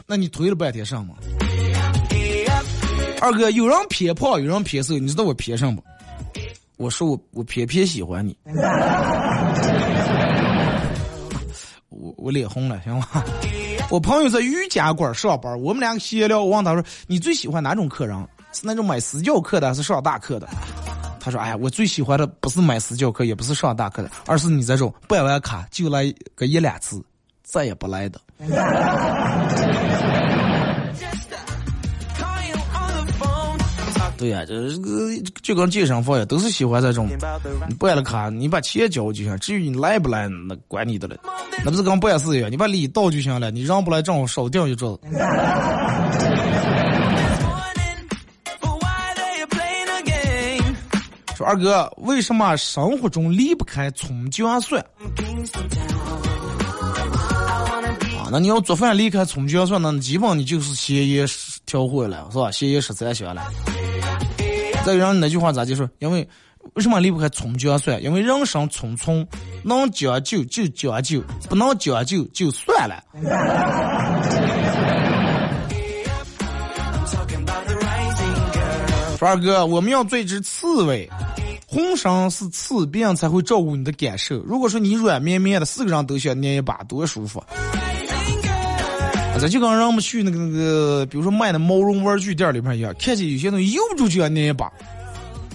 [0.07, 1.15] 那你推了半天上吗？
[3.21, 5.83] 二哥，有人偏胖，有人偏瘦，你知道我偏什么？
[6.77, 8.37] 我说我我偏偏喜欢你。
[11.91, 13.07] 我我脸红了，行吗？
[13.91, 18.17] 我朋友在瑜伽馆上班，我们两个闲聊，我问他说：“你最喜欢哪种客人？
[18.53, 20.49] 是那种买私教课的，还是上大课的？”
[21.21, 27.03] 他说：“哎呀，我最喜欢的不是买私教课，也不是上大课的，而是你这种办完卡就来个一两次，
[27.43, 28.21] 再也不来的。”
[34.19, 35.13] 对呀、这这个
[35.43, 37.09] 就跟健身房呀，都是喜欢这种。
[37.69, 41.17] 你办了卡，你把钱交就行，至于你来不来，那管你的了。
[41.65, 45.03] 那不是跟办事一样，你把礼到就行了，你让不来，正好少掉一桌子。
[51.39, 54.85] 说二哥，为什么生活中离不开葱姜蒜？
[58.19, 61.25] 啊，那你要做饭离开葱姜蒜，那基本你就是咸盐
[61.65, 62.51] 调和了，是吧？
[62.51, 63.47] 咸盐十三香了。
[64.85, 65.89] 再有人那句话咋就说？
[66.01, 66.29] 因为
[66.73, 68.03] 为什么离不开葱姜蒜？
[68.03, 69.25] 因为人生匆匆，
[69.63, 73.01] 能将就就将就，不能将就就算了。
[79.19, 81.11] 说二哥，我们要做一只刺猬，
[81.67, 84.39] 浑身是刺，别人才会照顾你的感受。
[84.45, 87.43] 如果说你软绵绵的，四个人都想捏一把，多舒服。
[89.41, 94.67] 咱，就跟让我们去那个那个，比如说卖的毛绒玩具店里面一样，看见有些东西悠不住就要捏一把。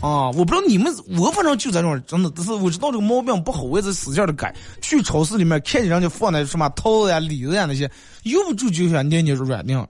[0.01, 4.53] 啊，我不知道你们，我反正就这种，真的，但是我知道这个毛病不好，我也在使劲的改。
[4.82, 7.89] 去超市里面看见人家放的什么桃子呀、李子呀那些，
[8.24, 9.88] 悠不住就想捏捏软硬。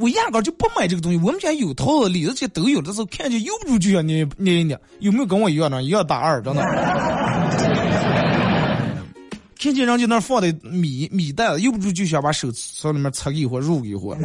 [0.00, 1.18] 我压根就不买这个东西。
[1.18, 4.76] 我们家有桃子、李子这都有的时候，看见悠不住就想捏捏一捏。
[5.00, 5.82] 有没有跟我一样的？
[5.82, 6.62] 一样大二，真的。
[9.62, 14.16] 看见人家那放的米米袋子，悠不住就想把手从里面插一会，入一会。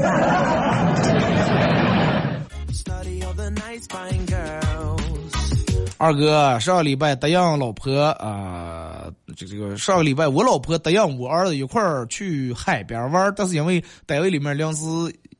[5.97, 9.05] 二哥，上个礼拜答应老婆啊、
[9.35, 14.83] 这这个上个礼拜我老婆答应我儿子一块儿去海边玩，但是因为单位里面临时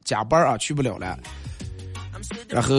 [0.06, 1.18] 加班啊，去不了了。
[2.48, 2.76] 然后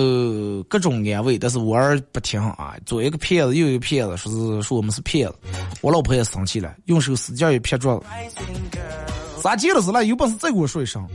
[0.69, 5.35] 各种安慰，但是我儿不听啊，左一个骗子，右一个骗子，说是说我们是骗子。
[5.83, 8.07] 我老婆也生气了，用手使劲一撇桌子，
[9.43, 10.05] 咋急了是了？
[10.07, 11.07] 有本事再给我说一声。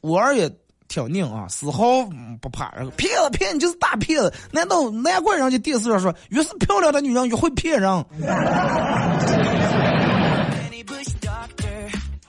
[0.00, 0.48] 我儿也
[0.86, 2.04] 挺拧啊，丝毫
[2.40, 2.70] 不怕。
[2.76, 8.04] 然后骗子骗你就是大骗子，难道难怪人家电视上说，越是漂亮的女人越会骗人？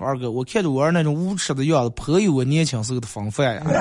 [0.03, 3.63] 二哥，我看着我儿那种无耻的样子，颇有我年轻时候的风范呀。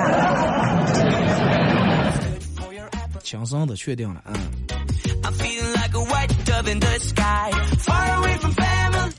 [3.23, 4.35] 轻声的确定了，嗯。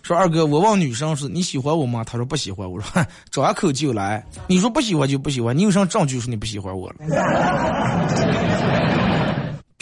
[0.02, 2.04] 说二哥，我问女生是你喜欢我吗？
[2.04, 2.70] 她说不喜欢。
[2.70, 6.96] 我说 张口就来，你说不喜欢就不喜欢，你有什么证据说你不喜欢我了？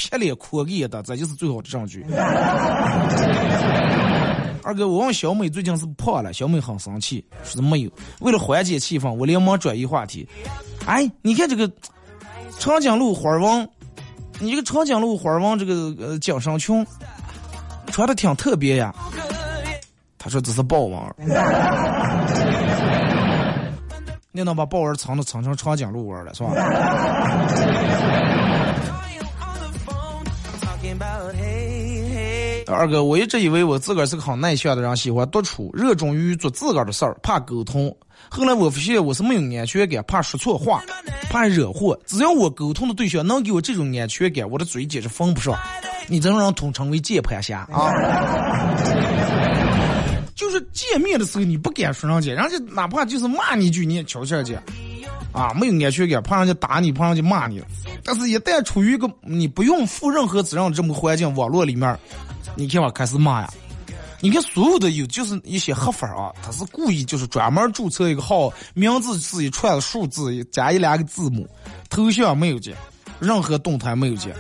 [0.09, 2.05] 撇脸哭给的，这就是最好的证据。
[4.65, 7.91] 二哥，我问小美最近是不胖了，小美很生气，说是没有。
[8.21, 10.29] 为了缓解气氛，我连忙转移话题。
[10.87, 11.71] 哎，你看这个
[12.59, 13.67] 长颈鹿花王，
[14.41, 16.85] 你这个长颈鹿花王这个呃紧身裙
[17.89, 18.93] 穿的挺特别呀。
[20.19, 21.01] 他说这是豹纹，
[24.33, 26.53] 你能把豹纹藏的藏成长颈鹿纹了是吧？
[32.73, 37.95] 二哥，我一直以为我自个儿是个很内向的人，喜欢独处，热衷于做自个儿的事儿，怕沟通。
[38.29, 40.83] 后来我发现我是没有安全感，怕说错话，
[41.31, 41.99] 怕惹祸。
[42.07, 45.55] 只要我沟通的对象能给我这种安全感，我的嘴简直封不上。
[46.09, 47.93] 你这种人统称为键盘侠啊！
[50.35, 54.59] 就是见面的时候你不敢说上去，人家哪怕就是骂你一句，你也瞧瞧去。
[55.33, 57.63] 啊，没有安全感，怕人家打你，怕人家骂你。
[58.05, 61.99] 但是，一旦处于一个你不用负任何责任的这么环境，网络里面，
[62.55, 63.53] 你看我，开始骂呀。
[64.21, 71.45] 你看所有的有就是一些黑粉啊，他是故意就是专门注册一个号，名字是一串数字加一两个字母，
[71.91, 72.71] 头像没有加，
[73.19, 74.31] 任何动态没有加，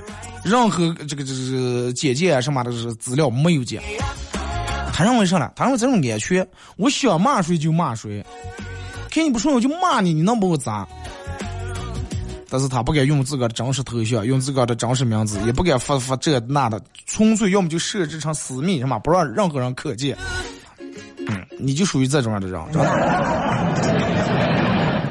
[0.45, 3.81] 任何这个这个简介啊什么的资料没有加。
[4.93, 5.51] 他认为啥呢？
[5.57, 6.47] 他认为这种安全，
[6.77, 8.25] 我想骂谁就骂谁。
[9.11, 10.87] 看你不顺眼我就骂你，你能把我咋？
[12.53, 20.15] 但是他不敢用自个的真实头像，用自个的真实名字，也不敢发发这那的，纯粹要么就设置成私密，什么不让任何人可见。
[21.29, 22.91] 嗯，你就属于这种样的人，真的。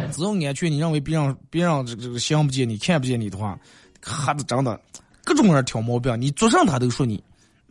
[0.14, 3.58] 只要安全，你认为别人别人这个这个想不见你，看不见你的话，
[4.04, 4.80] 哈子真的
[5.26, 7.24] 各种人挑毛病，你做上他都说你。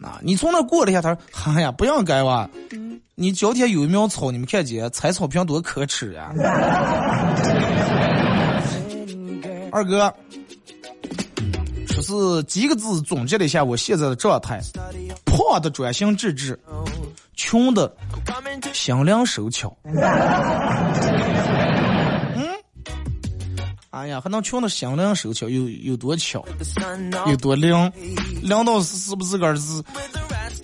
[0.03, 1.21] 啊，你从那过了一下，他说
[1.55, 2.51] ：“哎呀，不要改哇！
[3.15, 6.33] 你脚底下有一苗草，你们看见踩草坪多可耻呀！”
[9.73, 10.13] 二哥，
[11.87, 14.61] 说是几个字总结了一下我现在的状态：
[15.25, 16.59] 胖的专心致志，
[17.37, 17.95] 穷的
[18.73, 19.77] 心灵手巧。
[19.85, 19.95] 嗯，
[23.91, 26.45] 哎呀，还能穷的心灵手巧，有有多巧，
[27.27, 27.93] 有多灵，
[28.43, 29.83] 灵到是是不是自个儿是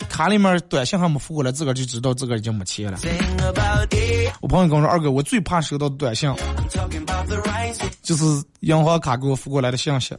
[0.09, 2.99] 卡里面短信还没付过来，自个儿就知道自个儿已经没钱了。
[4.47, 6.33] 我朋友跟我说，二哥，我最怕收到短信，
[8.01, 8.25] 就是
[8.61, 10.17] 银行卡给我付过来的信息，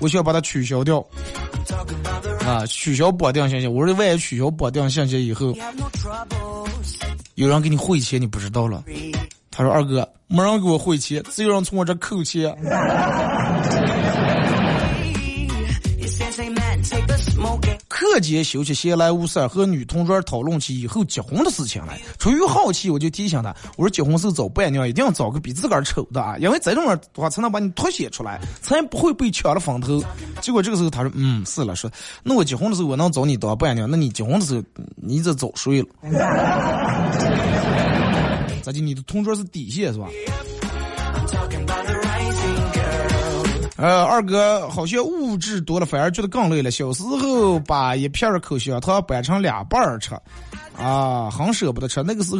[0.00, 1.06] 我需要把它取消掉
[2.46, 3.66] 啊，取消绑定信息。
[3.66, 5.54] 我说万一取消绑定信息以后，
[7.34, 8.82] 有人给你汇钱，你不知道了。
[9.50, 12.56] 他说：“二哥，没人给我汇钱，只有人从我这扣钱。
[18.16, 22.00] 课间休息闲来无事儿，和女同桌讨论起以后结婚的事情来。
[22.18, 30.02] 出于好奇，我就提醒他，我说结婚时候找伴娘一定要找个比自个儿丑的啊，因为这种人的话才能把你凸显出来，才不会被抢了风头。
[30.40, 31.92] 结果这个时候他说，嗯，是了，说
[32.22, 34.62] 那我结婚的时候我能找你当伴娘，那你结婚的时候
[34.96, 35.88] 你这早睡了。
[38.62, 38.80] 咋的？
[38.80, 40.06] 你的同桌是底线是吧？
[43.76, 46.70] 呃，二哥好像物质多了，反而觉得更累了。
[46.70, 50.14] 小时候把一片儿口香糖掰成两半儿吃，
[50.78, 52.02] 啊，很舍不得吃。
[52.02, 52.38] 那个时候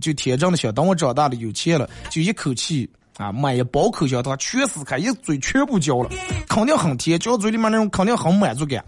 [0.00, 6.10] 就天真的想，等我长大了有钱了，就一口气啊买一包口香糖全撕开，一嘴全部嚼了，
[6.48, 8.84] 肯定很甜，嚼嘴里面那种肯定很满足感。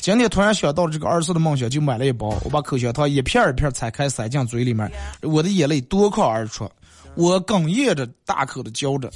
[0.00, 2.36] 今天突然想到了这个儿时的梦想，就买了一包。
[2.44, 4.90] 我把口香糖一片儿一片儿拆开塞进嘴里面，
[5.22, 6.68] 我的眼泪夺眶而出。
[7.16, 9.10] 我哽咽着，大口的嚼着，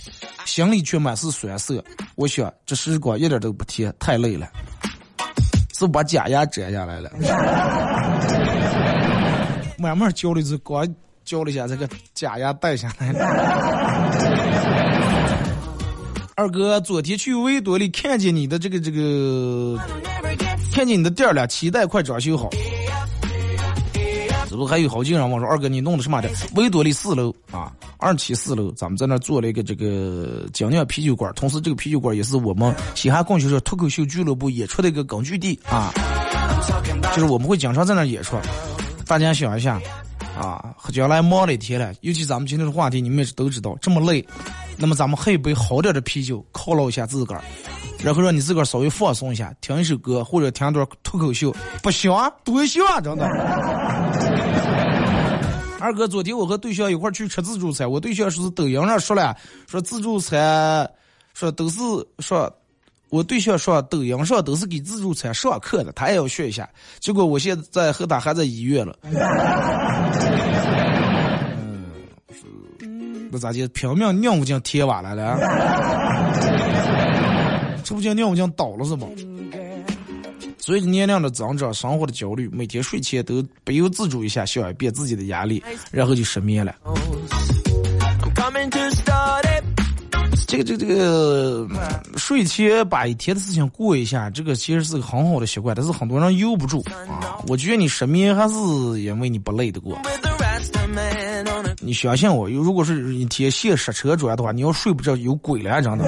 [0.44, 1.84] 心里却满是酸涩。
[2.14, 4.48] 我想，这时光一点都不甜，太累了，
[5.76, 7.10] 是把假牙摘下来了。
[9.78, 10.86] 慢慢嚼了一次，光
[11.24, 13.18] 嚼了一下，这个假牙带下来了。
[16.36, 19.76] 二哥，昨天去维多利看见你的这个这个，
[20.72, 22.48] 看见你的店了，期待快装修好。
[24.48, 26.30] 这不还有好几个人问说，二哥你弄的什么的？
[26.54, 35.92] 维多利四楼啊，二期四楼，咱们在那儿做了一个这个精酿啤酒馆，同时这个啤酒馆也是我们嘻哈供销社脱口秀俱乐部演出的一个根据地啊，
[37.14, 38.36] 就是我们会经常在那儿演出。
[39.06, 39.80] 大家想一下
[40.38, 44.26] 啊，将来忙了一天了，尤其咱们今天的话题，你们也都知道，这么累，
[44.76, 47.42] 那么咱们喝一杯好点的啤酒，犒劳一下自个儿。
[48.02, 53.26] 然后让你自个儿稍微放松一下，听一首歌或者听段脱口秀，不行啊，多行啊，真的。
[55.80, 59.36] 二哥，昨天我和对象一块儿去吃自助餐，我对象说是抖音上说了，
[59.68, 60.90] 说自助餐，
[61.34, 61.78] 说都是
[62.18, 62.52] 说，
[63.10, 66.68] 我对象说抖音上都是给自助餐上课的，他也要学一下。
[66.98, 68.96] 结果我现在和他还在医院了。
[69.04, 69.14] 嗯，
[72.30, 72.44] 是
[73.30, 73.68] 那咋的？
[73.68, 75.38] 拼命尿不进铁瓦来了？
[77.88, 79.06] 这不就尿不进倒了是吧？
[80.58, 86.74] 随着年龄的增长，生活的焦虑，每天睡前都不由自主一下想一遍自己的压力，然后就失眠了。
[90.46, 91.66] 这个这个这个，
[92.18, 97.40] 睡前把一天的事情过一下，这个其实是个很好的习惯，但是很多人悠不住啊。
[97.46, 98.54] 我觉得你失眠还是
[99.00, 99.98] 因为你不累得过。
[101.80, 106.04] 你相信我，如果是一天现刹车转的话，你要睡不着有鬼了，真的。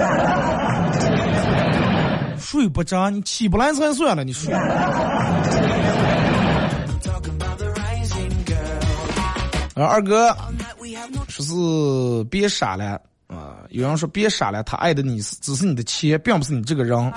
[2.50, 4.52] 睡不着，你起不来才算了，你睡。
[7.00, 9.80] talking about the rising girl.
[9.80, 10.36] 啊，二哥
[11.28, 17.12] 说是别傻了啊、有人说别傻了，他爱的你是只是你的钱，并不是你这个人。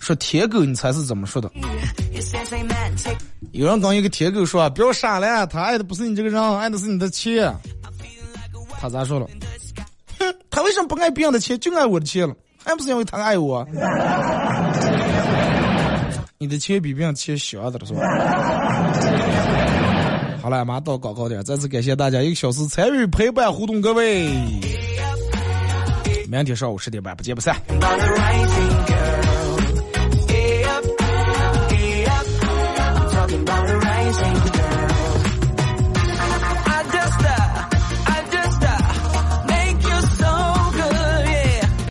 [0.00, 1.50] 说舔狗，你猜是怎么说的？
[3.52, 7.54] 有人跟一个舔狗说：“不要傻了，他爱的不是你这个人，爱的是你的钱。”
[8.80, 9.26] 他咋说了？
[10.18, 12.34] 哼，他为什么不爱别人的钱，就爱我的钱了？
[12.68, 13.66] 还不是因为他爱我？
[16.36, 18.02] 你的钱比病切小点儿是吧？
[20.42, 24.28] 好了，马上到广告点，再次感谢大家一个小时参与陪伴互动，各位。
[26.30, 27.56] 明天上午十点半不见不散。